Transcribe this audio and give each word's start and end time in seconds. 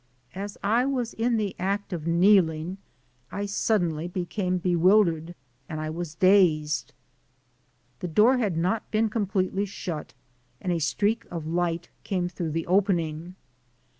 As 0.33 0.57
I 0.63 0.83
was 0.87 1.13
in 1.13 1.37
the 1.37 1.55
act 1.59 1.93
of 1.93 2.07
kneeling, 2.07 2.79
I 3.31 3.45
suddenly 3.45 4.07
became 4.07 4.57
be 4.57 4.75
wildered, 4.75 5.35
and 5.69 5.79
I 5.79 5.91
was 5.91 6.15
dazed. 6.15 6.95
The 7.99 8.07
door 8.07 8.39
had 8.39 8.57
not 8.57 8.89
been 8.89 9.09
completely 9.11 9.65
shut 9.67 10.15
and 10.59 10.73
a 10.73 10.79
streak 10.79 11.23
of 11.29 11.45
light 11.45 11.89
came 12.03 12.29
through 12.29 12.49
the 12.53 12.65
opening. 12.65 13.35